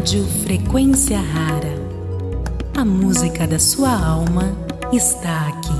Rádio 0.00 0.24
Frequência 0.24 1.20
Rara. 1.20 1.74
A 2.74 2.86
música 2.86 3.46
da 3.46 3.58
sua 3.58 3.92
alma 3.92 4.44
está 4.94 5.48
aqui. 5.48 5.79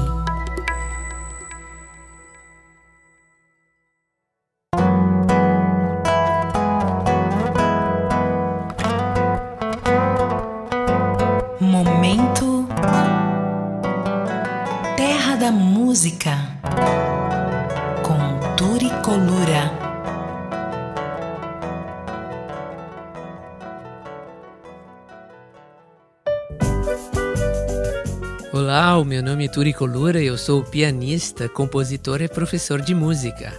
Turi 29.52 29.72
Colura, 29.72 30.22
eu 30.22 30.38
sou 30.38 30.62
pianista, 30.62 31.48
compositor 31.48 32.22
e 32.22 32.28
professor 32.28 32.80
de 32.80 32.94
música. 32.94 33.52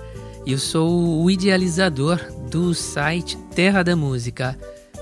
Eu 0.48 0.58
sou 0.58 1.22
o 1.22 1.30
idealizador 1.30 2.18
do 2.50 2.74
site 2.74 3.38
Terra 3.54 3.84
da 3.84 3.94
Música, 3.94 4.58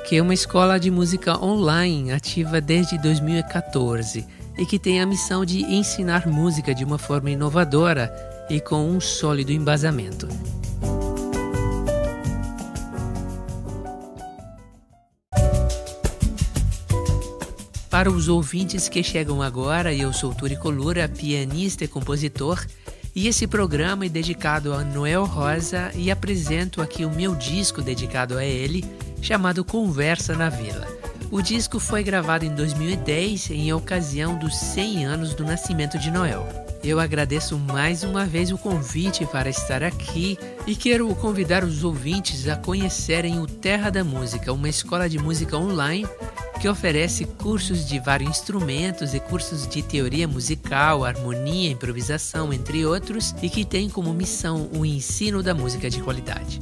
que 0.08 0.16
é 0.16 0.22
uma 0.22 0.34
escola 0.34 0.80
de 0.80 0.90
música 0.90 1.38
online 1.44 2.12
ativa 2.12 2.60
desde 2.60 2.98
2014 2.98 4.26
e 4.58 4.66
que 4.66 4.80
tem 4.80 5.00
a 5.00 5.06
missão 5.06 5.46
de 5.46 5.64
ensinar 5.64 6.28
música 6.28 6.74
de 6.74 6.84
uma 6.84 6.98
forma 6.98 7.30
inovadora 7.30 8.12
e 8.50 8.60
com 8.60 8.90
um 8.90 9.00
sólido 9.00 9.52
embasamento. 9.52 10.28
Para 18.00 18.10
os 18.10 18.30
ouvintes 18.30 18.88
que 18.88 19.04
chegam 19.04 19.42
agora, 19.42 19.94
eu 19.94 20.14
sou 20.14 20.34
Turi 20.34 20.56
Colura, 20.56 21.10
pianista 21.10 21.84
e 21.84 21.88
compositor, 21.88 22.66
e 23.14 23.28
esse 23.28 23.46
programa 23.46 24.06
é 24.06 24.10
dedicado 24.10 24.74
a 24.74 24.86
Noel 24.86 25.26
Rosa 25.26 25.92
e 25.94 26.10
apresento 26.10 26.82
aqui 26.82 27.04
o 27.04 27.12
meu 27.12 27.36
disco 27.36 27.82
dedicado 27.82 28.38
a 28.38 28.46
ele, 28.46 28.86
chamado 29.22 29.66
Conversa 29.66 30.34
na 30.34 30.48
Vila. 30.48 30.88
O 31.30 31.42
disco 31.42 31.78
foi 31.78 32.02
gravado 32.02 32.46
em 32.46 32.56
2010 32.56 33.52
em 33.52 33.74
ocasião 33.74 34.40
dos 34.40 34.56
100 34.56 35.06
anos 35.06 35.34
do 35.34 35.44
nascimento 35.44 36.00
de 36.00 36.10
Noel. 36.10 36.69
Eu 36.84 37.00
agradeço 37.00 37.58
mais 37.58 38.04
uma 38.04 38.26
vez 38.26 38.52
o 38.52 38.58
convite 38.58 39.26
para 39.26 39.50
estar 39.50 39.84
aqui 39.84 40.38
e 40.66 40.76
quero 40.76 41.14
convidar 41.16 41.64
os 41.64 41.84
ouvintes 41.84 42.48
a 42.48 42.56
conhecerem 42.56 43.40
o 43.40 43.46
Terra 43.46 43.90
da 43.90 44.04
Música, 44.04 44.54
uma 44.54 44.70
escola 44.70 45.10
de 45.10 45.20
música 45.20 45.58
online 45.58 46.08
que 46.60 46.68
oferece 46.68 47.26
cursos 47.26 47.88
de 47.88 48.00
vários 48.00 48.30
instrumentos 48.30 49.14
e 49.14 49.20
cursos 49.20 49.66
de 49.66 49.82
teoria 49.82 50.28
musical, 50.28 51.06
harmonia, 51.06 51.72
improvisação, 51.72 52.52
entre 52.52 52.86
outros, 52.86 53.34
e 53.42 53.50
que 53.50 53.64
tem 53.64 53.90
como 53.90 54.14
missão 54.14 54.70
o 54.74 54.86
ensino 54.86 55.42
da 55.42 55.54
música 55.54 55.90
de 55.90 56.02
qualidade. 56.02 56.60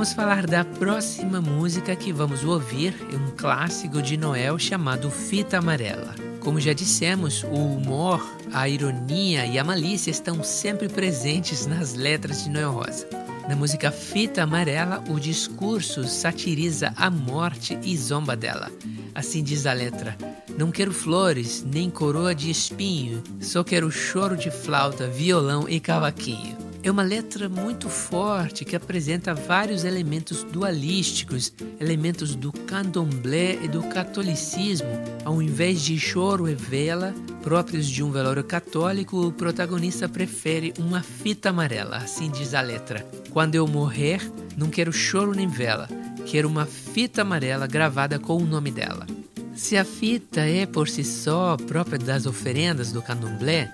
Vamos 0.00 0.14
falar 0.14 0.46
da 0.46 0.64
próxima 0.64 1.42
música 1.42 1.94
que 1.94 2.10
vamos 2.10 2.42
ouvir, 2.42 2.94
é 3.12 3.16
um 3.16 3.36
clássico 3.36 4.00
de 4.00 4.16
Noel 4.16 4.58
chamado 4.58 5.10
Fita 5.10 5.58
Amarela. 5.58 6.14
Como 6.40 6.58
já 6.58 6.72
dissemos, 6.72 7.42
o 7.42 7.54
humor, 7.54 8.26
a 8.50 8.66
ironia 8.66 9.44
e 9.44 9.58
a 9.58 9.62
malícia 9.62 10.10
estão 10.10 10.42
sempre 10.42 10.88
presentes 10.88 11.66
nas 11.66 11.92
letras 11.92 12.44
de 12.44 12.48
Noel 12.48 12.72
Rosa. 12.72 13.06
Na 13.46 13.54
música 13.54 13.90
Fita 13.90 14.44
Amarela, 14.44 15.04
o 15.06 15.20
discurso 15.20 16.08
satiriza 16.08 16.94
a 16.96 17.10
morte 17.10 17.78
e 17.82 17.94
zomba 17.94 18.34
dela. 18.34 18.70
Assim 19.14 19.42
diz 19.42 19.66
a 19.66 19.74
letra: 19.74 20.16
Não 20.56 20.70
quero 20.70 20.94
flores, 20.94 21.62
nem 21.62 21.90
coroa 21.90 22.34
de 22.34 22.50
espinho, 22.50 23.22
só 23.38 23.62
quero 23.62 23.90
choro 23.90 24.34
de 24.34 24.50
flauta, 24.50 25.06
violão 25.08 25.68
e 25.68 25.78
cavaquinho. 25.78 26.69
É 26.82 26.90
uma 26.90 27.02
letra 27.02 27.46
muito 27.46 27.90
forte 27.90 28.64
que 28.64 28.74
apresenta 28.74 29.34
vários 29.34 29.84
elementos 29.84 30.42
dualísticos, 30.44 31.52
elementos 31.78 32.34
do 32.34 32.50
candomblé 32.50 33.58
e 33.62 33.68
do 33.68 33.82
catolicismo. 33.82 34.88
Ao 35.22 35.42
invés 35.42 35.82
de 35.82 35.98
choro 35.98 36.48
e 36.48 36.54
vela, 36.54 37.14
próprios 37.42 37.86
de 37.86 38.02
um 38.02 38.10
velório 38.10 38.42
católico, 38.42 39.26
o 39.26 39.30
protagonista 39.30 40.08
prefere 40.08 40.72
uma 40.78 41.02
fita 41.02 41.50
amarela, 41.50 41.98
assim 41.98 42.30
diz 42.30 42.54
a 42.54 42.62
letra. 42.62 43.06
Quando 43.28 43.54
eu 43.54 43.68
morrer, 43.68 44.20
não 44.56 44.70
quero 44.70 44.90
choro 44.90 45.34
nem 45.34 45.48
vela, 45.48 45.86
quero 46.24 46.48
uma 46.48 46.64
fita 46.64 47.20
amarela 47.20 47.66
gravada 47.66 48.18
com 48.18 48.38
o 48.38 48.46
nome 48.46 48.70
dela. 48.70 49.06
Se 49.54 49.76
a 49.76 49.84
fita 49.84 50.40
é 50.40 50.64
por 50.64 50.88
si 50.88 51.04
só 51.04 51.58
própria 51.58 51.98
das 51.98 52.24
oferendas 52.24 52.90
do 52.90 53.02
candomblé, 53.02 53.70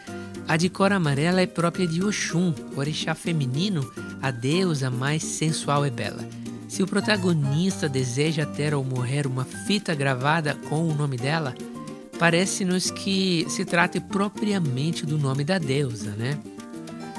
a 0.48 0.56
de 0.56 0.68
cor 0.68 0.92
amarela 0.92 1.40
é 1.40 1.46
própria 1.46 1.86
de 1.86 2.04
Oxum, 2.04 2.54
orixá 2.76 3.14
feminino, 3.14 3.90
a 4.22 4.30
deusa 4.30 4.90
mais 4.90 5.22
sensual 5.22 5.86
e 5.86 5.90
bela. 5.90 6.26
Se 6.68 6.82
o 6.82 6.86
protagonista 6.86 7.88
deseja 7.88 8.46
ter 8.46 8.74
ou 8.74 8.84
morrer 8.84 9.26
uma 9.26 9.44
fita 9.44 9.94
gravada 9.94 10.54
com 10.68 10.88
o 10.88 10.94
nome 10.94 11.16
dela, 11.16 11.54
parece-nos 12.18 12.90
que 12.90 13.46
se 13.48 13.64
trata 13.64 14.00
propriamente 14.00 15.04
do 15.04 15.18
nome 15.18 15.44
da 15.44 15.58
deusa, 15.58 16.10
né? 16.10 16.38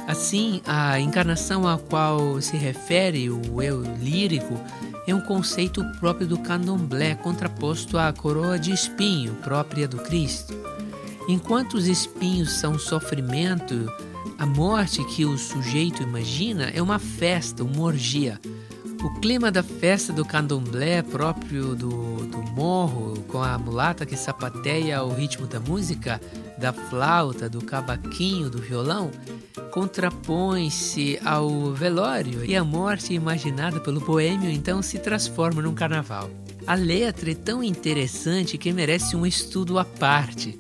Assim, 0.08 0.62
a 0.66 1.00
encarnação 1.00 1.68
a 1.68 1.78
qual 1.78 2.42
se 2.42 2.56
refere 2.56 3.30
o 3.30 3.62
eu 3.62 3.84
lírico 4.00 4.58
é 5.06 5.14
um 5.14 5.20
conceito 5.20 5.84
próprio 6.00 6.28
do 6.28 6.38
candomblé, 6.38 7.16
contraposto 7.16 7.98
à 7.98 8.12
coroa 8.14 8.58
de 8.58 8.72
espinho 8.72 9.34
própria 9.36 9.88
do 9.88 9.98
Cristo. 9.98 10.77
Enquanto 11.28 11.74
os 11.74 11.88
espinhos 11.88 12.54
são 12.54 12.80
sofrimento, 12.80 13.92
a 14.38 14.46
morte 14.46 15.04
que 15.04 15.26
o 15.26 15.38
sujeito 15.38 16.02
imagina 16.02 16.72
é 16.74 16.82
uma 16.82 17.00
festa, 17.00 17.64
uma 17.64 17.84
orgia. 17.84 18.40
O 19.04 19.20
clima 19.20 19.52
da 19.52 19.62
festa 19.62 20.14
do 20.14 20.24
candomblé, 20.24 21.02
próprio 21.02 21.76
do, 21.76 22.26
do 22.26 22.42
morro, 22.54 23.22
com 23.28 23.44
a 23.44 23.58
mulata 23.58 24.06
que 24.06 24.16
sapateia 24.16 25.00
ao 25.00 25.10
ritmo 25.10 25.46
da 25.46 25.60
música, 25.60 26.22
da 26.58 26.72
flauta, 26.72 27.50
do 27.50 27.62
cavaquinho, 27.62 28.50
do 28.50 28.60
violão, 28.60 29.12
contrapõe-se 29.72 31.20
ao 31.24 31.74
velório 31.74 32.44
e 32.46 32.56
a 32.56 32.64
morte 32.64 33.14
imaginada 33.14 33.80
pelo 33.80 34.00
boêmio 34.00 34.50
então 34.50 34.82
se 34.82 34.98
transforma 34.98 35.62
num 35.62 35.76
carnaval. 35.76 36.30
A 36.66 36.74
letra 36.74 37.32
é 37.32 37.36
tão 37.36 37.64
interessante 37.64 38.58
que 38.58 38.74
merece 38.74 39.16
um 39.16 39.26
estudo 39.26 39.78
à 39.78 39.86
parte. 39.86 40.60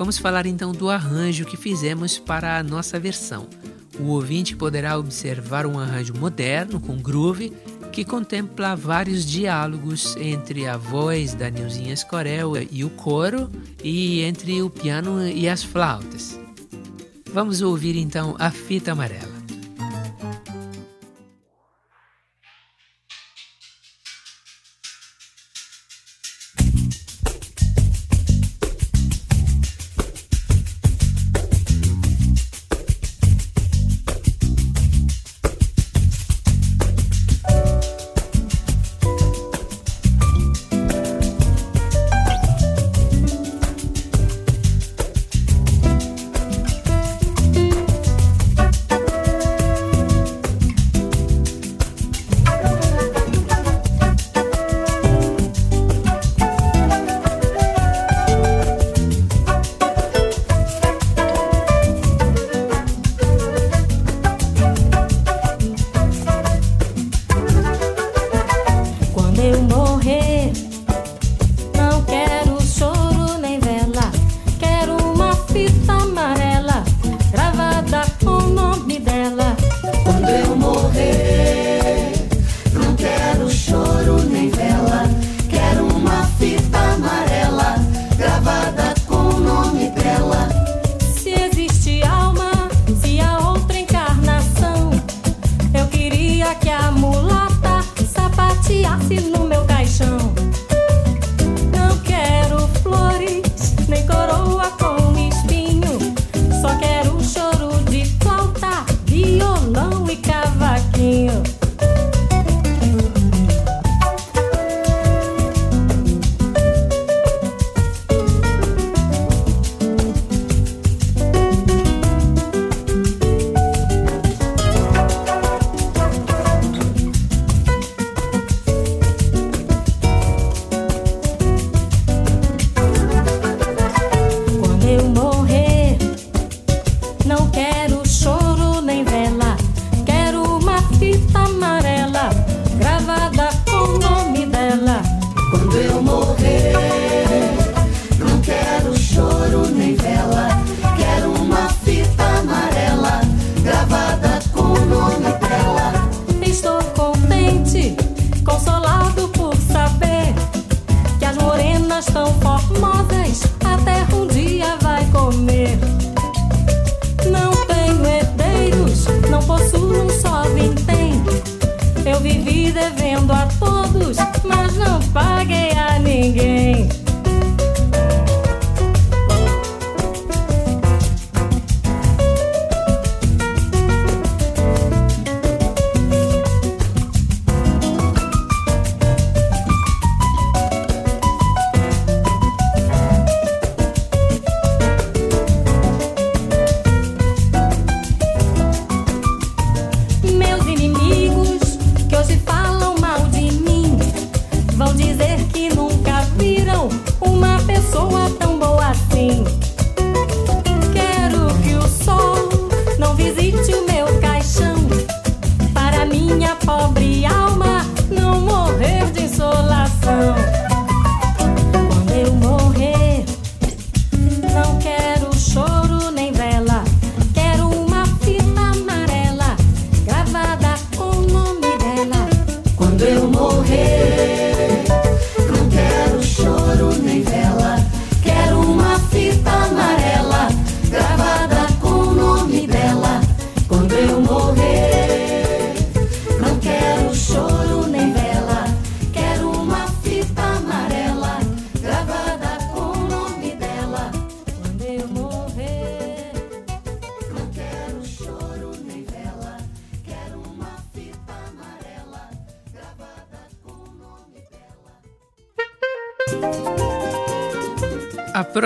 Vamos 0.00 0.16
falar 0.16 0.46
então 0.46 0.72
do 0.72 0.88
arranjo 0.88 1.44
que 1.44 1.58
fizemos 1.58 2.18
para 2.18 2.56
a 2.56 2.62
nossa 2.62 2.98
versão. 2.98 3.46
O 3.98 4.04
ouvinte 4.04 4.56
poderá 4.56 4.98
observar 4.98 5.66
um 5.66 5.78
arranjo 5.78 6.14
moderno 6.16 6.80
com 6.80 6.96
groove 6.96 7.52
que 7.92 8.02
contempla 8.02 8.74
vários 8.74 9.26
diálogos 9.26 10.16
entre 10.16 10.66
a 10.66 10.78
voz 10.78 11.34
da 11.34 11.50
Nilzinha 11.50 11.92
Escorel 11.92 12.54
e 12.70 12.82
o 12.82 12.88
coro 12.88 13.50
e 13.84 14.22
entre 14.22 14.62
o 14.62 14.70
piano 14.70 15.28
e 15.28 15.46
as 15.46 15.62
flautas. 15.62 16.40
Vamos 17.30 17.60
ouvir 17.60 17.94
então 17.94 18.34
a 18.38 18.50
fita 18.50 18.92
amarela. 18.92 19.39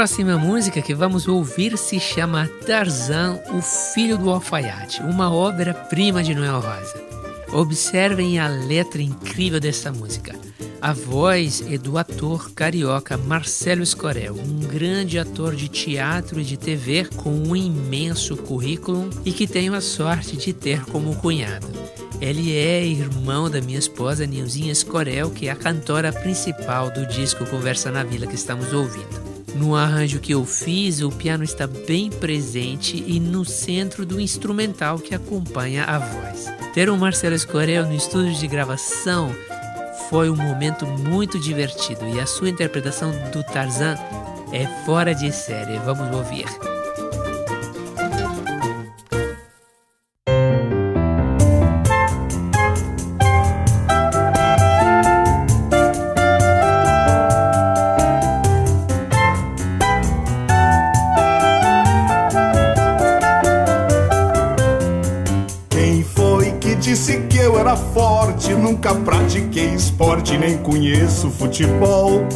Próxima 0.05 0.37
música 0.37 0.83
que 0.83 0.95
vamos 0.95 1.27
ouvir 1.27 1.79
se 1.79 1.99
chama 1.99 2.47
Tarzan, 2.67 3.41
o 3.55 3.62
Filho 3.62 4.19
do 4.19 4.29
Alfaiate, 4.29 5.01
uma 5.01 5.33
obra-prima 5.33 6.23
de 6.23 6.35
Noel 6.35 6.61
Rosa. 6.61 7.03
Observem 7.51 8.39
a 8.39 8.47
letra 8.47 9.01
incrível 9.01 9.59
dessa 9.59 9.91
música. 9.91 10.39
A 10.79 10.93
voz 10.93 11.65
é 11.71 11.79
do 11.79 11.97
ator 11.97 12.53
carioca 12.53 13.17
Marcelo 13.17 13.83
Escorel, 13.83 14.35
um 14.35 14.59
grande 14.69 15.19
ator 15.19 15.56
de 15.56 15.71
teatro 15.71 16.39
e 16.39 16.45
de 16.45 16.59
TV 16.59 17.06
com 17.17 17.31
um 17.31 17.56
imenso 17.56 18.37
currículo 18.37 19.09
e 19.25 19.33
que 19.33 19.47
tenho 19.47 19.73
a 19.73 19.81
sorte 19.81 20.37
de 20.37 20.53
ter 20.53 20.85
como 20.85 21.17
cunhado. 21.17 21.67
Ele 22.20 22.55
é 22.55 22.84
irmão 22.84 23.49
da 23.49 23.63
minha 23.63 23.79
esposa 23.79 24.27
Nilzinha 24.27 24.70
Escorel, 24.70 25.31
que 25.31 25.49
é 25.49 25.51
a 25.51 25.56
cantora 25.56 26.13
principal 26.13 26.91
do 26.91 27.06
disco 27.06 27.46
Conversa 27.46 27.91
na 27.91 28.05
Vila 28.05 28.27
que 28.27 28.34
estamos 28.34 28.70
ouvindo. 28.75 29.33
No 29.55 29.77
arranjo 29.77 30.19
que 30.19 30.32
eu 30.32 30.44
fiz, 30.44 31.01
o 31.01 31.11
piano 31.11 31.44
está 31.44 31.67
bem 31.67 32.11
presente 32.11 33.03
e 33.06 33.20
no 33.20 33.44
centro 33.44 34.05
do 34.05 34.20
instrumental 34.20 34.99
que 34.99 35.15
acompanha 35.15 35.84
a 35.84 35.99
voz. 35.99 36.46
Ter 36.75 36.91
o 36.91 36.96
Marcelo 36.96 37.37
Escorel 37.37 37.87
no 37.87 37.94
estúdio 37.94 38.34
de 38.34 38.49
gravação 38.49 39.32
foi 40.11 40.29
um 40.29 40.37
momento 40.37 40.87
muito 40.87 41.39
divertido 41.39 42.06
e 42.08 42.20
a 42.20 42.27
sua 42.27 42.49
interpretação 42.49 43.13
do 43.31 43.44
Tarzan 43.44 43.96
é 44.53 44.67
fora 44.84 45.15
de 45.15 45.31
série. 45.32 45.79
Vamos 45.79 46.15
ouvir. 46.15 46.73
Conheço 70.65 71.31
futebol. 71.31 72.27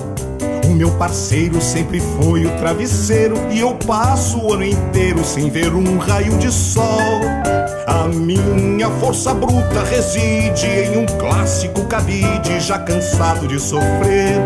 O 0.66 0.74
meu 0.74 0.90
parceiro 0.92 1.60
sempre 1.60 1.98
foi 1.98 2.44
o 2.44 2.56
travesseiro 2.58 3.36
e 3.50 3.58
eu 3.58 3.74
passo 3.74 4.38
o 4.38 4.52
ano 4.52 4.64
inteiro 4.64 5.24
sem 5.24 5.50
ver 5.50 5.74
um 5.74 5.96
raio 5.96 6.36
de 6.38 6.52
sol. 6.52 7.20
A 7.86 8.06
minha 8.06 8.90
força 9.00 9.32
bruta 9.32 9.82
reside 9.82 10.66
em 10.66 10.98
um 10.98 11.06
clássico 11.18 11.84
cabide, 11.86 12.60
já 12.60 12.78
cansado 12.78 13.48
de 13.48 13.58
sofrer. 13.58 14.36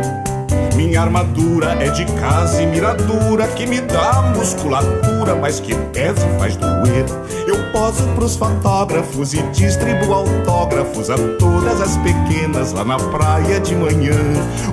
Minha 0.93 1.05
armadura 1.05 1.75
é 1.81 1.89
de 1.89 2.05
casa 2.05 2.61
e 2.61 2.67
miradura 2.67 3.49
que 3.49 3.65
me 3.65 3.81
dá 3.81 4.31
musculatura, 4.37 5.35
mas 5.35 5.59
que 5.59 5.75
pesa 5.75 6.21
e 6.27 6.39
faz 6.39 6.55
doer. 6.55 7.07
Eu 7.49 7.57
poso 7.73 8.07
pros 8.09 8.37
fotógrafos 8.37 9.33
e 9.33 9.43
distribuo 9.45 10.13
autógrafos 10.13 11.09
a 11.09 11.15
todas 11.39 11.81
as 11.81 11.97
pequenas 11.97 12.75
lá 12.75 12.85
na 12.85 12.99
praia 12.99 13.59
de 13.59 13.75
manhã. 13.75 14.13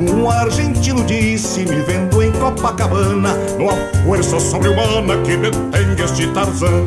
Um 0.01 0.29
argentino 0.29 1.05
disse, 1.05 1.61
me 1.61 1.81
vendo 1.83 2.21
em 2.21 2.33
Copacabana, 2.33 3.33
numa 3.57 3.77
força 4.03 4.41
sobre-humana 4.41 5.23
que 5.23 5.38
detém 5.38 6.03
este 6.03 6.27
Tarzan. 6.33 6.83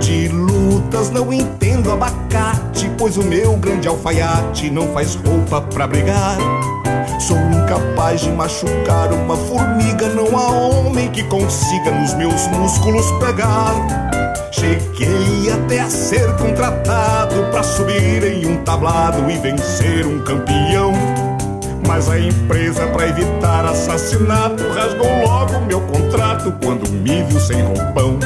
De 0.00 0.26
lutas 0.26 1.10
não 1.10 1.32
entendo 1.32 1.92
abacate, 1.92 2.90
pois 2.98 3.16
o 3.16 3.22
meu 3.22 3.56
grande 3.56 3.86
alfaiate 3.86 4.68
não 4.68 4.88
faz 4.88 5.14
roupa 5.14 5.60
pra 5.60 5.86
brigar. 5.86 6.36
Sou 7.20 7.36
incapaz 7.72 8.20
de 8.20 8.30
machucar 8.30 9.12
uma 9.12 9.36
formiga. 9.36 10.08
Não 10.08 10.36
há 10.36 10.50
homem 10.50 11.10
que 11.10 11.22
consiga 11.24 11.90
nos 11.90 12.12
meus 12.14 12.46
músculos 12.48 13.10
pegar. 13.12 13.74
Cheguei 14.52 15.50
até 15.50 15.80
a 15.80 15.88
ser 15.88 16.36
contratado 16.36 17.34
para 17.50 17.62
subir 17.62 18.24
em 18.24 18.46
um 18.46 18.62
tablado 18.62 19.28
e 19.30 19.38
vencer 19.38 20.06
um 20.06 20.22
campeão. 20.22 20.92
Mas 21.86 22.08
a 22.08 22.18
empresa, 22.18 22.86
para 22.88 23.08
evitar 23.08 23.64
assassinato, 23.64 24.62
rasgou 24.74 25.26
logo 25.26 25.60
meu 25.66 25.80
contrato 25.80 26.52
quando 26.62 26.88
me 26.90 27.22
viu 27.24 27.40
sem 27.40 27.62
roupão. 27.62 28.18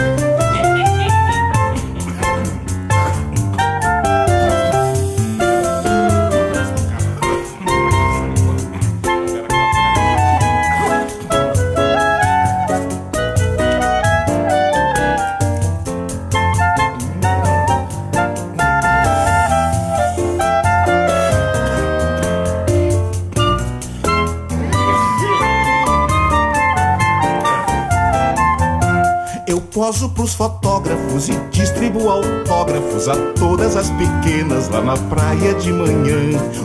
Poso 29.87 30.09
pros 30.09 30.35
fotógrafos 30.35 31.29
e 31.29 31.37
distribuo 31.53 32.11
autógrafos 32.11 33.07
a 33.07 33.15
todas 33.39 33.77
as 33.77 33.89
pequenas 33.91 34.69
lá 34.69 34.81
na 34.81 34.97
praia 34.97 35.55
de 35.55 35.73
manhã. 35.73 36.19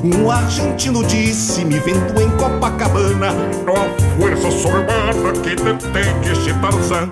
Um 0.03 0.31
argentino 0.31 1.03
disse-me, 1.03 1.77
vento 1.77 2.19
em 2.19 2.31
Copacabana, 2.31 3.27
a 3.29 4.19
força 4.19 4.49
sobre-humana 4.49 5.33
que 5.33 5.55
detém 5.55 6.31
este 6.31 6.51
Tarzan. 6.61 7.11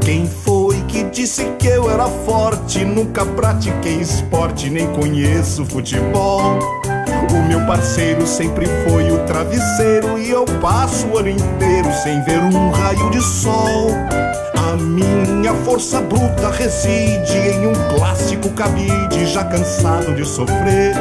Quem 0.00 0.26
foi 0.26 0.80
que 0.88 1.04
disse 1.04 1.44
que 1.60 1.68
eu 1.68 1.88
era 1.88 2.08
forte? 2.08 2.84
Nunca 2.84 3.24
pratiquei 3.24 4.00
esporte, 4.00 4.68
nem 4.68 4.88
conheço 4.88 5.64
futebol. 5.64 6.58
O 7.30 7.48
meu 7.48 7.64
parceiro 7.64 8.26
sempre 8.26 8.66
foi 8.88 9.12
o 9.12 9.24
travesseiro 9.24 10.18
e 10.18 10.30
eu 10.30 10.44
passo 10.60 11.06
o 11.06 11.18
ano 11.18 11.28
inteiro 11.28 11.92
sem 12.02 12.20
ver 12.24 12.40
um 12.40 12.70
raio 12.70 13.08
de 13.10 13.22
sol. 13.22 13.90
Minha 14.76 15.54
força 15.64 16.00
bruta 16.00 16.50
reside 16.50 17.36
em 17.36 17.66
um 17.66 17.96
clássico 17.96 18.50
cabide, 18.50 19.26
já 19.26 19.44
cansado 19.44 20.14
de 20.14 20.24
sofrer. 20.24 20.94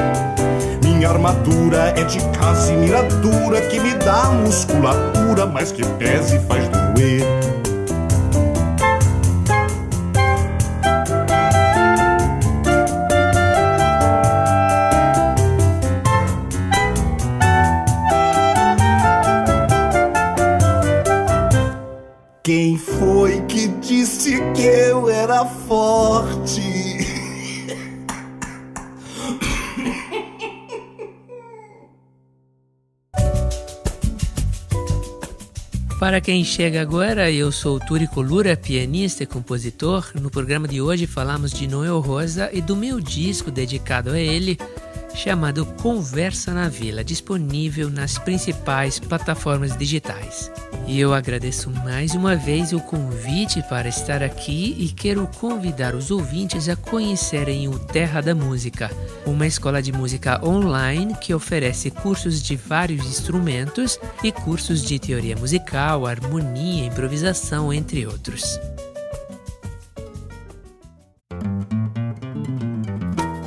Minha 0.83 1.09
armadura 1.09 1.93
é 1.95 2.03
de 2.03 2.19
casimira 2.37 3.03
dura 3.03 3.61
que 3.61 3.79
me 3.79 3.93
dá 3.95 4.31
musculatura, 4.31 5.45
mas 5.45 5.71
que 5.71 5.85
pese 5.85 6.37
e 6.37 6.39
faz 6.39 6.67
doer. 6.69 7.56
Para 35.99 36.21
quem 36.21 36.43
chega 36.43 36.79
agora, 36.79 37.31
eu 37.31 37.51
sou 37.51 37.79
Túrico 37.79 38.21
Lura, 38.21 38.55
pianista 38.55 39.23
e 39.23 39.25
compositor. 39.25 40.11
No 40.13 40.29
programa 40.29 40.67
de 40.67 40.79
hoje 40.79 41.07
falamos 41.07 41.51
de 41.51 41.67
Noel 41.67 41.99
Rosa 41.99 42.51
e 42.53 42.61
do 42.61 42.75
meu 42.75 42.99
disco 42.99 43.49
dedicado 43.49 44.11
a 44.11 44.19
ele, 44.19 44.59
chamado 45.17 45.65
Conversa 45.65 46.53
na 46.53 46.69
Vila, 46.69 47.03
disponível 47.03 47.89
nas 47.89 48.19
principais 48.19 48.99
plataformas 48.99 49.75
digitais. 49.75 50.51
E 50.85 50.99
eu 50.99 51.11
agradeço 51.11 51.71
mais 51.71 52.13
uma 52.13 52.35
vez 52.35 52.71
o 52.71 52.79
convite 52.79 53.63
para 53.63 53.89
estar 53.89 54.21
aqui 54.21 54.75
e 54.77 54.89
quero 54.89 55.27
convidar 55.39 55.95
os 55.95 56.11
ouvintes 56.11 56.69
a 56.69 56.75
conhecerem 56.75 57.67
o 57.67 57.79
Terra 57.79 58.21
da 58.21 58.35
Música, 58.35 58.91
uma 59.25 59.47
escola 59.47 59.81
de 59.81 59.91
música 59.91 60.39
online 60.45 61.15
que 61.15 61.33
oferece 61.33 61.89
cursos 61.89 62.41
de 62.41 62.55
vários 62.55 63.03
instrumentos 63.05 63.99
e 64.23 64.31
cursos 64.31 64.83
de 64.83 64.99
teoria 64.99 65.35
musical, 65.35 66.05
harmonia, 66.05 66.85
improvisação, 66.85 67.73
entre 67.73 68.05
outros. 68.05 68.59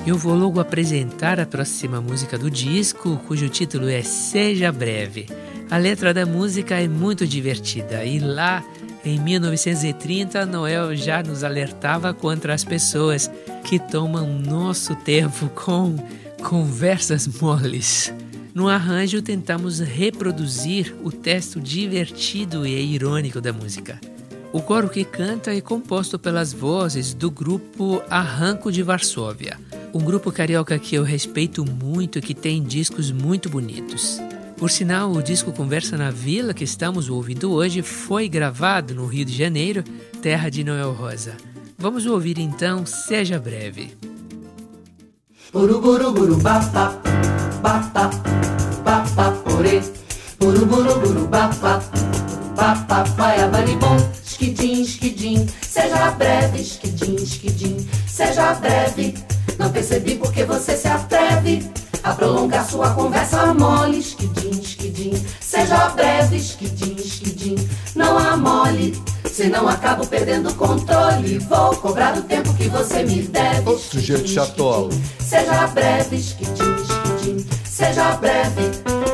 Eu 0.06 0.16
vou 0.16 0.34
logo 0.34 0.58
apresentar 0.58 1.38
a 1.38 1.44
próxima 1.44 2.00
música 2.00 2.38
do 2.38 2.50
disco, 2.50 3.20
cujo 3.28 3.50
título 3.50 3.86
é 3.86 4.02
Seja 4.02 4.72
Breve. 4.72 5.26
A 5.70 5.76
letra 5.76 6.14
da 6.14 6.24
música 6.24 6.80
é 6.80 6.88
muito 6.88 7.26
divertida 7.26 8.02
e 8.02 8.18
lá 8.18 8.64
em 9.04 9.20
1930, 9.20 10.46
Noel 10.46 10.96
já 10.96 11.22
nos 11.22 11.44
alertava 11.44 12.14
contra 12.14 12.54
as 12.54 12.64
pessoas 12.64 13.30
que 13.62 13.78
tomam 13.78 14.26
nosso 14.26 14.94
tempo 14.94 15.50
com 15.50 15.96
conversas 16.42 17.28
moles. 17.40 18.12
No 18.54 18.68
arranjo, 18.68 19.20
tentamos 19.20 19.80
reproduzir 19.80 20.96
o 21.04 21.12
texto 21.12 21.60
divertido 21.60 22.66
e 22.66 22.94
irônico 22.94 23.40
da 23.40 23.52
música. 23.52 24.00
O 24.50 24.62
coro 24.62 24.88
que 24.88 25.04
canta 25.04 25.54
é 25.54 25.60
composto 25.60 26.18
pelas 26.18 26.52
vozes 26.52 27.14
do 27.14 27.30
grupo 27.30 28.02
Arranco 28.10 28.72
de 28.72 28.82
Varsóvia 28.82 29.56
um 29.92 30.00
grupo 30.00 30.30
carioca 30.30 30.78
que 30.78 30.94
eu 30.94 31.02
respeito 31.02 31.64
muito 31.64 32.18
e 32.18 32.22
que 32.22 32.34
tem 32.34 32.62
discos 32.62 33.10
muito 33.10 33.48
bonitos. 33.48 34.20
Por 34.56 34.70
sinal, 34.70 35.10
o 35.10 35.22
disco 35.22 35.52
Conversa 35.52 35.96
na 35.96 36.10
Vila 36.10 36.52
que 36.52 36.64
estamos 36.64 37.08
ouvindo 37.08 37.50
hoje 37.50 37.82
foi 37.82 38.28
gravado 38.28 38.94
no 38.94 39.06
Rio 39.06 39.24
de 39.24 39.36
Janeiro, 39.36 39.82
terra 40.20 40.50
de 40.50 40.62
Noel 40.62 40.92
Rosa. 40.92 41.36
Vamos 41.78 42.04
ouvir 42.06 42.38
então 42.38 42.84
Seja 42.84 43.38
Breve. 43.38 43.96
Seja 55.62 56.10
breve, 56.12 56.60
esquidim, 56.60 57.16
esquidim, 57.16 57.88
seja 58.06 58.54
breve. 58.54 59.29
Não 59.60 59.70
percebi 59.70 60.14
porque 60.14 60.42
você 60.42 60.74
se 60.74 60.88
atreve 60.88 61.70
a 62.02 62.14
prolongar 62.14 62.66
sua 62.66 62.94
conversa 62.94 63.52
mole. 63.52 63.98
Esquidim, 63.98 64.58
esquidim, 64.58 65.22
seja 65.38 65.90
breve, 65.90 66.38
esquidim, 66.38 66.96
esquidim, 66.96 67.56
não 67.94 68.16
amole. 68.16 68.98
Senão 69.30 69.68
acabo 69.68 70.06
perdendo 70.06 70.48
o 70.48 70.54
controle. 70.54 71.38
Vou 71.40 71.76
cobrar 71.76 72.16
o 72.16 72.22
tempo 72.22 72.54
que 72.54 72.70
você 72.70 73.02
me 73.02 73.20
deve. 73.20 73.68
Ô, 73.68 73.76
sujeito 73.76 74.26
chatola. 74.26 74.88
Seja 75.18 75.66
breve, 75.66 76.16
esquidim, 76.16 76.76
esquidim, 76.80 77.46
seja 77.62 78.12
breve. 78.12 78.62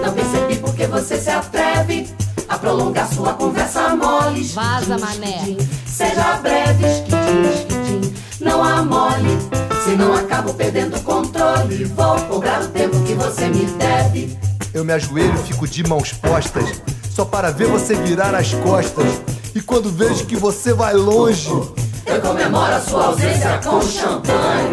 Não 0.00 0.12
percebi 0.12 0.58
porque 0.58 0.86
você 0.86 1.18
se 1.18 1.28
atreve 1.28 2.08
a 2.48 2.56
prolongar 2.56 3.12
sua 3.12 3.32
conversa 3.32 3.96
mole. 3.96 4.44
Vaza, 4.44 4.96
mané. 4.96 5.56
Seja 5.84 6.36
breve, 6.36 6.86
esquidim, 6.86 7.50
esquidim, 7.52 8.14
não 8.40 8.62
amole. 8.62 9.65
Senão 9.86 10.16
acabo 10.16 10.52
perdendo 10.52 10.96
o 10.96 11.00
controle. 11.02 11.84
Vou 11.84 12.20
cobrar 12.22 12.60
o 12.60 12.68
tempo 12.70 13.00
que 13.04 13.14
você 13.14 13.46
me 13.46 13.66
deve. 13.66 14.36
Eu 14.74 14.84
me 14.84 14.92
ajoelho 14.92 15.32
e 15.32 15.46
fico 15.46 15.68
de 15.68 15.86
mãos 15.86 16.12
postas, 16.12 16.82
só 17.08 17.24
para 17.24 17.52
ver 17.52 17.68
você 17.68 17.94
virar 17.94 18.34
as 18.34 18.52
costas. 18.52 19.06
E 19.54 19.60
quando 19.60 19.88
vejo 19.88 20.26
que 20.26 20.34
você 20.34 20.72
vai 20.74 20.92
longe, 20.92 21.48
eu 22.04 22.20
comemoro 22.20 22.74
a 22.74 22.80
sua 22.80 23.06
ausência 23.06 23.60
com 23.62 23.80
champanhe. 23.80 24.70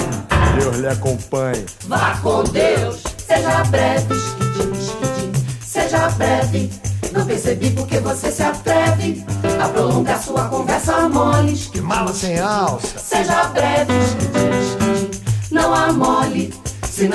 Deus 0.59 0.77
lhe 0.77 0.87
acompanhe. 0.87 1.63
Vá 1.87 2.17
com 2.17 2.43
Deus, 2.45 3.03
seja 3.27 3.63
breve, 3.65 4.15
esquidim, 4.15 4.71
esquidim, 4.71 5.31
seja 5.63 6.09
breve. 6.09 6.71
Não 7.11 7.23
percebi 7.23 7.69
porque 7.69 7.99
você 7.99 8.31
se 8.31 8.41
atreve 8.41 9.23
a 9.63 9.69
prolongar 9.69 10.19
sua 10.19 10.45
conversa 10.45 11.07
mole. 11.07 11.55
Que 11.55 11.79
mala 11.79 12.11
sem 12.11 12.39
alça. 12.39 12.97
Seja 12.97 13.43
breve, 13.49 13.93
esquidim 13.99 14.22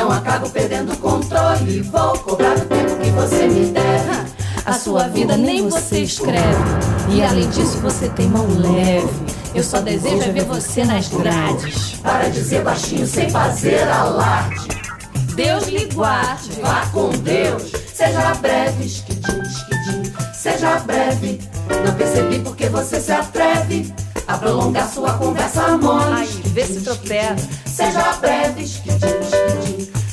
Senão 0.08 0.20
acabo 0.20 0.48
perdendo 0.48 0.92
o 0.94 0.96
controle. 0.96 1.82
Vou 1.82 2.18
cobrar 2.20 2.56
o 2.56 2.60
tempo 2.60 2.96
que 2.96 3.10
você 3.10 3.46
me 3.46 3.66
deve. 3.66 4.28
A 4.64 4.72
sua 4.72 5.06
vida 5.08 5.36
nem 5.36 5.68
você 5.68 6.00
escreve. 6.00 6.64
E 7.10 7.22
além 7.22 7.46
disso, 7.50 7.78
você 7.80 8.08
tem 8.08 8.26
mão 8.26 8.46
leve. 8.56 9.06
Eu 9.54 9.62
só 9.62 9.80
desejo 9.80 10.22
é 10.22 10.30
ver 10.30 10.44
você 10.44 10.82
nas 10.84 11.08
grades. 11.08 11.96
Para 12.02 12.28
dizer 12.30 12.62
baixinho 12.62 13.06
sem 13.06 13.28
fazer 13.28 13.86
alarde. 13.86 14.68
Deus 15.34 15.66
lhe 15.66 15.84
guarde. 15.92 16.58
Vá 16.62 16.86
com 16.86 17.10
Deus. 17.10 17.70
Seja 17.92 18.34
breve, 18.36 18.86
esquidim, 18.86 19.42
esquidim. 19.42 20.12
Seja 20.32 20.78
breve. 20.80 21.38
Não 21.84 21.94
percebi 21.94 22.38
porque 22.38 22.70
você 22.70 22.98
se 22.98 23.12
atreve 23.12 23.92
a 24.26 24.38
prolongar 24.38 24.88
sua 24.88 25.12
conversa 25.14 25.76
mole. 25.76 26.12
Ai, 26.12 26.28
vê 26.46 26.64
se 26.64 26.80
tropeça. 26.80 27.48
Seja 27.66 28.12
breve, 28.20 28.62
esquidim, 28.62 29.27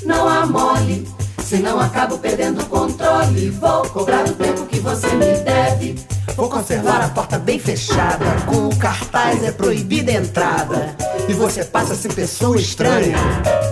não 0.05 0.27
amole. 0.27 1.07
Senão 1.43 1.79
acabo 1.79 2.17
perdendo 2.17 2.61
o 2.61 2.65
controle. 2.65 3.49
Vou 3.49 3.83
cobrar 3.89 4.25
o 4.25 4.33
tempo 4.33 4.65
que 4.65 4.79
você 4.79 5.07
me 5.07 5.37
deve. 5.43 5.95
Vou 6.35 6.49
conservar 6.49 7.01
a 7.01 7.09
porta 7.09 7.37
bem 7.37 7.59
fechada. 7.59 8.25
Com 8.45 8.67
o 8.67 8.75
cartaz 8.75 9.43
é 9.43 9.51
proibida 9.51 10.11
a 10.11 10.15
entrada. 10.15 10.95
E 11.27 11.33
você 11.33 11.63
passa 11.63 11.95
sem 11.95 12.11
pessoa 12.11 12.57
estranha. 12.57 13.17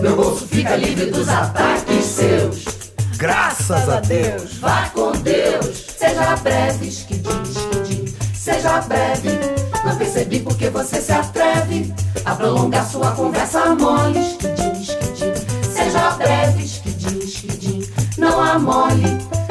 Meu 0.00 0.16
bolso 0.16 0.46
fica 0.46 0.76
livre 0.76 1.06
dos 1.06 1.28
ataques 1.28 2.04
seus. 2.04 2.64
Graças 3.16 3.88
a 3.88 4.00
Deus. 4.00 4.58
Vá 4.58 4.90
com 4.94 5.12
Deus. 5.12 5.84
Seja 5.98 6.36
breve, 6.36 6.88
esquidim, 6.88 7.42
esquidim. 7.42 8.14
Seja 8.34 8.80
breve. 8.82 9.30
Não 9.84 9.96
percebi 9.96 10.40
porque 10.40 10.70
você 10.70 11.00
se 11.00 11.12
atreve 11.12 11.92
a 12.24 12.34
prolongar 12.34 12.88
sua 12.88 13.10
conversa 13.12 13.74
mole. 13.74 14.53
Seja 16.04 16.16
breve, 16.18 16.62
esquidim, 16.62 17.18
esquidim, 17.18 17.88
não 18.18 18.38
amole. 18.38 19.06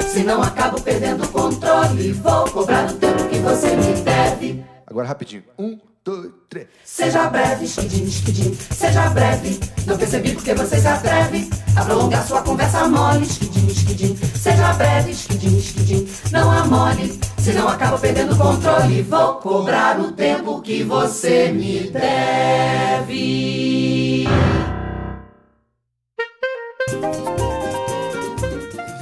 Senão 0.07 0.43
acabo 0.43 0.79
perdendo 0.79 1.24
o 1.24 1.27
controle. 1.29 2.13
Vou 2.13 2.48
cobrar 2.51 2.91
o 2.91 2.93
tempo 2.93 3.27
que 3.27 3.39
você 3.39 3.75
me 3.75 3.93
deve. 4.01 4.63
Agora 4.86 5.07
rapidinho. 5.07 5.41
Um, 5.57 5.79
dois, 6.05 6.29
três. 6.48 6.67
Seja 6.86 7.27
breve, 7.27 7.65
esquidim, 7.65 8.03
esquidim, 8.03 8.55
seja 8.69 9.10
breve. 9.10 9.60
Não 9.88 9.98
percebi 9.98 10.33
porque 10.33 10.53
você 10.53 10.79
se 10.79 10.88
atreve 10.88 11.50
a 11.75 11.83
prolongar 11.83 12.24
sua 12.24 12.43
conversa 12.43 12.88
mole, 12.88 13.24
esquidim, 13.24 13.65
esquidim. 13.65 14.15
Seja 14.36 14.74
breve, 14.74 15.10
esquidim, 15.10 15.57
esquidim, 15.57 16.07
não 16.31 16.51
amole, 16.51 17.19
senão 17.39 17.67
acaba 17.67 17.98
perdendo 17.98 18.36
o 18.36 18.38
controle. 18.38 19.01
Vou 19.01 19.33
cobrar 19.38 20.00
o 20.00 20.12
tempo 20.12 20.62
que 20.62 20.83
você 20.83 21.51
me 21.51 21.89
deve. 21.89 23.24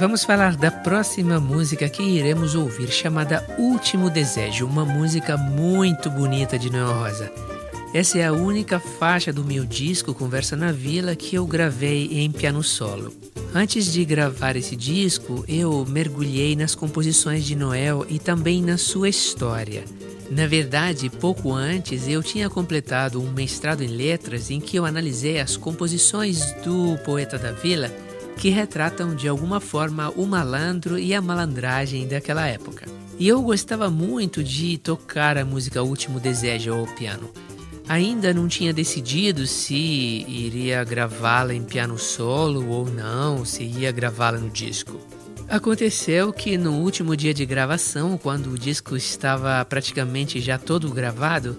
Vamos 0.02 0.24
falar 0.24 0.56
da 0.56 0.70
próxima 0.70 1.38
música 1.38 1.88
que 1.88 2.02
iremos 2.02 2.56
ouvir, 2.56 2.90
chamada 2.90 3.46
Último 3.56 4.10
Desejo, 4.10 4.66
uma 4.66 4.84
música 4.84 5.36
muito 5.36 6.10
bonita 6.10 6.58
de 6.58 6.70
Noel 6.70 6.92
Rosa. 6.92 7.32
Essa 7.94 8.18
é 8.18 8.26
a 8.26 8.32
única 8.32 8.80
faixa 8.80 9.32
do 9.32 9.44
meu 9.44 9.64
disco 9.64 10.12
Conversa 10.12 10.56
na 10.56 10.72
Vila 10.72 11.14
que 11.14 11.36
eu 11.36 11.46
gravei 11.46 12.08
em 12.10 12.32
piano 12.32 12.64
solo. 12.64 13.12
Antes 13.54 13.92
de 13.92 14.04
gravar 14.04 14.56
esse 14.56 14.74
disco, 14.74 15.44
eu 15.46 15.86
mergulhei 15.86 16.56
nas 16.56 16.74
composições 16.74 17.44
de 17.44 17.54
Noel 17.54 18.04
e 18.08 18.18
também 18.18 18.60
na 18.60 18.78
sua 18.78 19.08
história. 19.08 19.84
Na 20.30 20.46
verdade, 20.46 21.10
pouco 21.10 21.52
antes 21.52 22.08
eu 22.08 22.22
tinha 22.22 22.48
completado 22.48 23.20
um 23.20 23.30
mestrado 23.32 23.82
em 23.82 23.88
letras 23.88 24.50
em 24.50 24.60
que 24.60 24.76
eu 24.76 24.86
analisei 24.86 25.40
as 25.40 25.56
composições 25.56 26.52
do 26.64 26.96
poeta 27.04 27.38
da 27.38 27.52
vila 27.52 27.90
que 28.36 28.48
retratam 28.48 29.14
de 29.14 29.28
alguma 29.28 29.60
forma 29.60 30.10
o 30.16 30.26
malandro 30.26 30.98
e 30.98 31.14
a 31.14 31.20
malandragem 31.20 32.08
daquela 32.08 32.46
época. 32.46 32.86
E 33.18 33.28
eu 33.28 33.40
gostava 33.42 33.90
muito 33.90 34.42
de 34.42 34.78
tocar 34.78 35.36
a 35.38 35.44
música 35.44 35.82
Último 35.82 36.18
Desejo 36.18 36.72
ao 36.72 36.86
piano. 36.86 37.30
Ainda 37.88 38.32
não 38.32 38.48
tinha 38.48 38.72
decidido 38.72 39.46
se 39.46 39.74
iria 39.74 40.82
gravá-la 40.82 41.54
em 41.54 41.62
piano 41.62 41.98
solo 41.98 42.68
ou 42.68 42.88
não, 42.88 43.44
se 43.44 43.62
ia 43.62 43.92
gravá-la 43.92 44.38
no 44.38 44.48
disco. 44.48 44.98
Aconteceu 45.52 46.32
que 46.32 46.56
no 46.56 46.78
último 46.78 47.14
dia 47.14 47.34
de 47.34 47.44
gravação, 47.44 48.16
quando 48.16 48.50
o 48.50 48.58
disco 48.58 48.96
estava 48.96 49.62
praticamente 49.66 50.40
já 50.40 50.56
todo 50.56 50.88
gravado, 50.88 51.58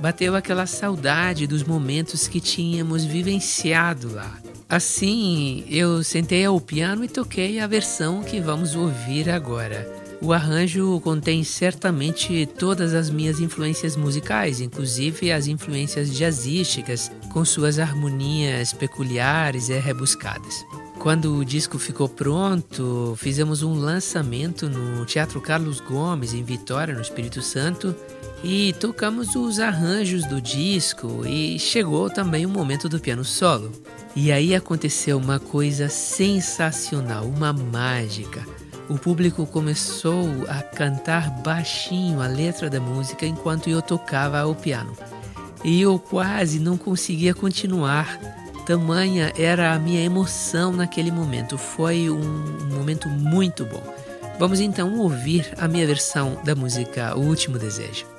bateu 0.00 0.34
aquela 0.34 0.66
saudade 0.66 1.46
dos 1.46 1.62
momentos 1.62 2.26
que 2.26 2.40
tínhamos 2.40 3.04
vivenciado 3.04 4.12
lá. 4.12 4.36
Assim, 4.68 5.64
eu 5.68 6.02
sentei 6.02 6.44
ao 6.44 6.60
piano 6.60 7.04
e 7.04 7.08
toquei 7.08 7.60
a 7.60 7.68
versão 7.68 8.24
que 8.24 8.40
vamos 8.40 8.74
ouvir 8.74 9.30
agora. 9.30 9.88
O 10.20 10.32
arranjo 10.32 11.00
contém 11.00 11.44
certamente 11.44 12.44
todas 12.44 12.92
as 12.92 13.08
minhas 13.08 13.38
influências 13.38 13.96
musicais, 13.96 14.60
inclusive 14.60 15.30
as 15.30 15.46
influências 15.46 16.12
jazzísticas, 16.12 17.08
com 17.32 17.44
suas 17.44 17.78
harmonias 17.78 18.72
peculiares 18.72 19.68
e 19.68 19.78
rebuscadas. 19.78 20.66
Quando 20.98 21.36
o 21.36 21.44
disco 21.44 21.78
ficou 21.78 22.08
pronto, 22.08 23.14
fizemos 23.16 23.62
um 23.62 23.74
lançamento 23.74 24.68
no 24.68 25.06
Teatro 25.06 25.40
Carlos 25.40 25.78
Gomes, 25.80 26.34
em 26.34 26.42
Vitória, 26.42 26.92
no 26.92 27.00
Espírito 27.00 27.40
Santo, 27.40 27.94
e 28.42 28.72
tocamos 28.74 29.36
os 29.36 29.60
arranjos 29.60 30.24
do 30.26 30.40
disco 30.40 31.24
e 31.24 31.58
chegou 31.58 32.10
também 32.10 32.44
o 32.44 32.48
momento 32.48 32.88
do 32.88 32.98
piano 32.98 33.24
solo. 33.24 33.70
E 34.14 34.32
aí 34.32 34.54
aconteceu 34.54 35.18
uma 35.18 35.38
coisa 35.38 35.88
sensacional, 35.88 37.24
uma 37.24 37.52
mágica. 37.52 38.44
O 38.88 38.98
público 38.98 39.46
começou 39.46 40.26
a 40.48 40.62
cantar 40.62 41.30
baixinho 41.42 42.20
a 42.20 42.26
letra 42.26 42.68
da 42.68 42.80
música 42.80 43.24
enquanto 43.24 43.70
eu 43.70 43.80
tocava 43.80 44.44
o 44.46 44.54
piano. 44.54 44.92
E 45.64 45.80
eu 45.80 45.98
quase 45.98 46.58
não 46.58 46.76
conseguia 46.76 47.34
continuar. 47.34 48.37
Tamanha 48.68 49.32
era 49.34 49.72
a 49.72 49.78
minha 49.78 50.04
emoção 50.04 50.70
naquele 50.72 51.10
momento. 51.10 51.56
Foi 51.56 52.10
um 52.10 52.68
momento 52.76 53.08
muito 53.08 53.64
bom. 53.64 53.82
Vamos 54.38 54.60
então 54.60 54.98
ouvir 54.98 55.54
a 55.56 55.66
minha 55.66 55.86
versão 55.86 56.38
da 56.44 56.54
música 56.54 57.16
O 57.16 57.22
Último 57.22 57.58
Desejo. 57.58 58.17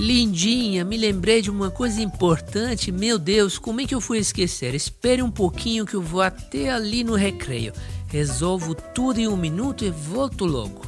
Lindinha, 0.00 0.82
me 0.82 0.96
lembrei 0.96 1.42
de 1.42 1.50
uma 1.50 1.70
coisa 1.70 2.00
importante. 2.00 2.90
Meu 2.90 3.18
Deus, 3.18 3.58
como 3.58 3.82
é 3.82 3.86
que 3.86 3.94
eu 3.94 4.00
fui 4.00 4.16
esquecer? 4.16 4.74
Espere 4.74 5.20
um 5.20 5.30
pouquinho 5.30 5.84
que 5.84 5.92
eu 5.92 6.00
vou 6.00 6.22
até 6.22 6.70
ali 6.70 7.04
no 7.04 7.14
recreio. 7.14 7.74
Resolvo 8.08 8.74
tudo 8.74 9.20
em 9.20 9.28
um 9.28 9.36
minuto 9.36 9.84
e 9.84 9.90
volto 9.90 10.46
logo. 10.46 10.80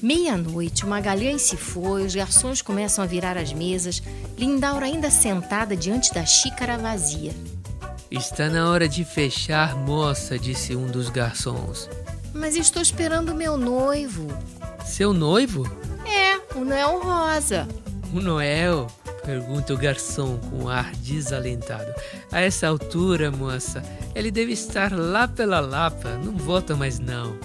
Meia-noite, 0.00 0.84
uma 0.84 0.96
Magalhães 0.96 1.42
se 1.42 1.58
foi, 1.58 2.06
os 2.06 2.14
garçons 2.14 2.62
começam 2.62 3.04
a 3.04 3.06
virar 3.06 3.36
as 3.36 3.52
mesas, 3.52 4.02
Lindaura 4.38 4.86
ainda 4.86 5.10
sentada 5.10 5.76
diante 5.76 6.14
da 6.14 6.24
xícara 6.24 6.78
vazia. 6.78 7.32
Está 8.10 8.48
na 8.48 8.70
hora 8.70 8.88
de 8.88 9.04
fechar, 9.04 9.76
moça, 9.76 10.38
disse 10.38 10.74
um 10.74 10.86
dos 10.86 11.10
garçons. 11.10 11.90
Mas 12.32 12.56
estou 12.56 12.80
esperando 12.80 13.34
meu 13.34 13.58
noivo. 13.58 14.26
Seu 14.86 15.12
noivo? 15.12 15.70
É, 16.06 16.56
o 16.56 16.64
Noel 16.64 16.98
Rosa. 17.02 17.68
O 18.14 18.20
Noel? 18.20 18.86
Pergunta 19.26 19.74
o 19.74 19.76
garçom 19.76 20.38
com 20.38 20.68
ar 20.68 20.92
desalentado. 20.98 21.92
A 22.30 22.40
essa 22.40 22.68
altura, 22.68 23.32
moça, 23.32 23.82
ele 24.14 24.30
deve 24.30 24.52
estar 24.52 24.92
lá 24.92 25.26
pela 25.26 25.58
Lapa, 25.58 26.10
não 26.24 26.36
volta 26.36 26.76
mais 26.76 27.00
não. 27.00 27.36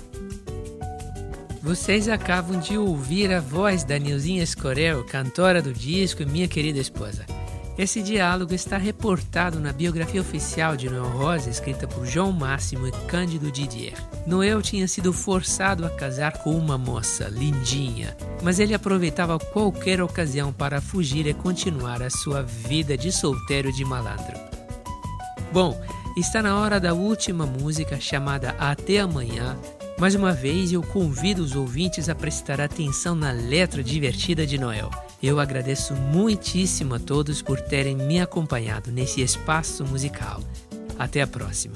Vocês 1.63 2.07
acabam 2.07 2.59
de 2.59 2.77
ouvir 2.77 3.33
a 3.33 3.39
voz 3.39 3.83
da 3.83 3.97
Nilzinha 3.97 4.43
Escorel, 4.43 5.03
cantora 5.03 5.59
do 5.59 5.73
disco 5.73 6.21
e 6.21 6.25
minha 6.27 6.47
querida 6.47 6.77
esposa. 6.77 7.25
Esse 7.79 8.03
diálogo 8.03 8.53
está 8.53 8.77
reportado 8.77 9.57
na 9.57 9.71
biografia 9.71 10.19
oficial 10.19 10.75
de 10.75 10.89
Noel 10.89 11.17
Rosa, 11.17 11.49
escrita 11.49 11.87
por 11.87 12.05
João 12.05 12.29
Máximo 12.29 12.85
e 12.85 12.91
Cândido 13.07 13.49
Didier. 13.49 13.95
Noel 14.27 14.61
tinha 14.61 14.85
sido 14.85 15.13
forçado 15.13 15.85
a 15.85 15.89
casar 15.89 16.39
com 16.39 16.51
uma 16.57 16.77
moça, 16.77 17.29
lindinha, 17.29 18.17
mas 18.43 18.59
ele 18.59 18.73
aproveitava 18.73 19.39
qualquer 19.39 20.01
ocasião 20.01 20.51
para 20.51 20.81
fugir 20.81 21.25
e 21.25 21.33
continuar 21.33 22.03
a 22.03 22.09
sua 22.09 22.43
vida 22.43 22.97
de 22.97 23.13
solteiro 23.13 23.71
de 23.71 23.85
malandro. 23.85 24.37
Bom, 25.53 25.81
está 26.17 26.41
na 26.41 26.59
hora 26.59 26.81
da 26.81 26.93
última 26.93 27.45
música 27.45 27.97
chamada 27.97 28.57
Até 28.59 28.99
Amanhã. 28.99 29.57
Mais 29.97 30.15
uma 30.15 30.33
vez 30.33 30.73
eu 30.73 30.83
convido 30.83 31.41
os 31.41 31.55
ouvintes 31.55 32.09
a 32.09 32.13
prestar 32.13 32.59
atenção 32.59 33.15
na 33.15 33.31
letra 33.31 33.81
divertida 33.81 34.45
de 34.45 34.57
Noel. 34.57 34.91
Eu 35.21 35.39
agradeço 35.39 35.93
muitíssimo 35.93 36.95
a 36.95 36.99
todos 36.99 37.41
por 37.41 37.59
terem 37.59 37.95
me 37.95 38.21
acompanhado 38.21 38.91
nesse 38.91 39.21
espaço 39.21 39.85
musical. 39.85 40.41
Até 40.97 41.21
a 41.21 41.27
próxima. 41.27 41.75